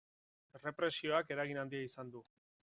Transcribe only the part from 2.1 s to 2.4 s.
du.